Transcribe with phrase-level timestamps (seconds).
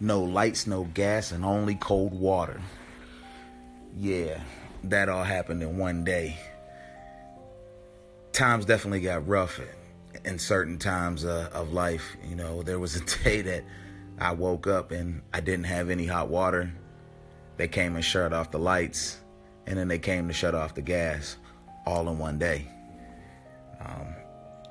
[0.00, 2.60] no lights, no gas, and only cold water.
[3.96, 4.40] Yeah,
[4.84, 6.36] that all happened in one day.
[8.32, 9.58] Times definitely got rough
[10.24, 12.16] in certain times uh, of life.
[12.28, 13.64] You know, there was a day that
[14.18, 16.72] I woke up and I didn't have any hot water.
[17.56, 19.18] They came and shut off the lights,
[19.66, 21.38] and then they came to shut off the gas
[21.86, 22.66] all in one day.
[23.80, 24.14] Um,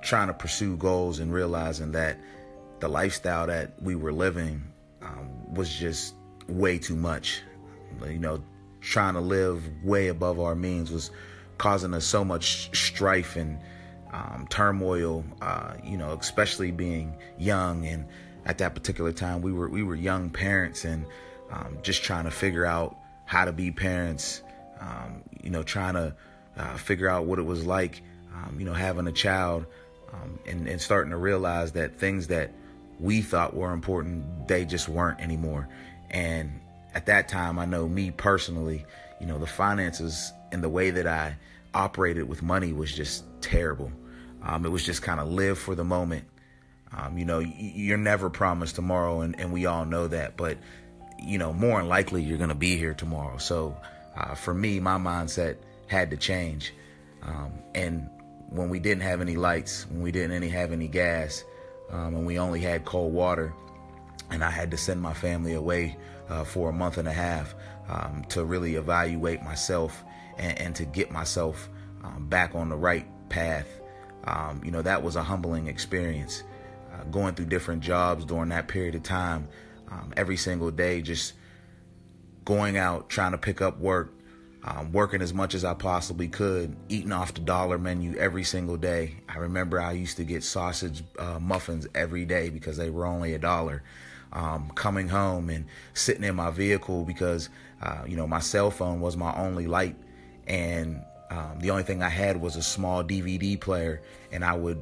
[0.04, 2.18] trying to pursue goals and realizing that
[2.80, 4.62] the lifestyle that we were living
[5.56, 6.16] was just
[6.48, 7.42] way too much.
[8.06, 8.44] You know,
[8.82, 11.12] trying to live way above our means was
[11.58, 13.60] causing us so much strife and
[14.14, 15.24] um, turmoil.
[15.42, 18.06] Uh, you know, especially being young and
[18.46, 21.06] at that particular time we were we were young parents and
[21.52, 24.42] um, just trying to figure out how to be parents.
[24.80, 26.16] Um, you know, trying to
[26.58, 28.02] uh, figure out what it was like.
[28.34, 29.66] Um, you know, having a child
[30.12, 32.52] um, and, and starting to realize that things that
[33.00, 35.68] we thought were important, they just weren't anymore.
[36.10, 36.60] And
[36.94, 38.86] at that time, I know me personally,
[39.20, 41.36] you know, the finances and the way that I
[41.74, 43.92] operated with money was just terrible.
[44.42, 46.26] Um, it was just kind of live for the moment.
[46.96, 50.38] Um, you know, you're never promised tomorrow, and, and we all know that.
[50.38, 50.58] But,
[51.22, 53.38] you know, more than likely, you're going to be here tomorrow.
[53.38, 53.76] So
[54.16, 56.74] uh, for me, my mindset had to change.
[57.24, 58.10] Um, and
[58.50, 61.44] when we didn't have any lights, when we didn't any have any gas,
[61.92, 63.54] um, and we only had cold water,
[64.30, 65.98] and I had to send my family away
[66.30, 67.56] uh, for a month and a half
[67.88, 70.04] um, to really evaluate myself
[70.38, 71.70] and, and to get myself
[72.04, 73.68] um, back on the right path.
[74.24, 76.44] Um, you know, that was a humbling experience.
[76.94, 79.48] Uh, going through different jobs during that period of time,
[79.92, 81.34] um, every single day, just
[82.46, 84.14] going out, trying to pick up work,
[84.66, 88.78] um, working as much as I possibly could, eating off the dollar menu every single
[88.78, 89.16] day.
[89.30, 93.36] I remember I used to get sausage uh, muffins every day because they were only
[93.36, 93.84] a dollar.
[94.34, 97.48] Um, coming home and sitting in my vehicle because
[97.82, 99.96] uh, you know my cell phone was my only light,
[100.48, 104.02] and um, the only thing I had was a small DVD player,
[104.32, 104.82] and I would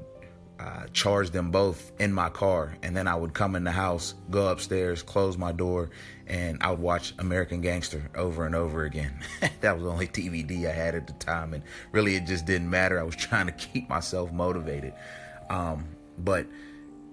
[0.63, 4.13] uh, charge them both in my car, and then I would come in the house,
[4.29, 5.89] go upstairs, close my door,
[6.25, 9.19] and I would watch American Gangster over and over again.
[9.61, 12.69] that was the only DVD I had at the time, and really it just didn't
[12.69, 12.97] matter.
[12.97, 14.93] I was trying to keep myself motivated.
[15.49, 15.85] Um,
[16.17, 16.47] but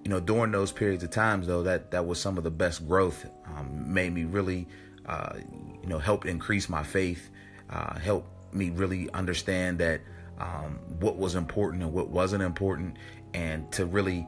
[0.05, 2.87] you know, during those periods of times, though, that that was some of the best
[2.87, 3.25] growth.
[3.53, 4.65] Um, made me really,
[5.05, 5.33] uh,
[5.81, 7.29] you know, helped increase my faith,
[7.69, 9.99] uh, helped me really understand that
[10.41, 12.97] um, what was important and what wasn't important,
[13.33, 14.27] and to really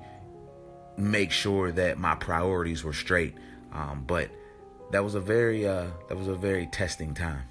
[0.96, 3.35] make sure that my priorities were straight.
[3.72, 4.29] Um, but
[4.91, 7.44] that was a very uh, that was a very testing time.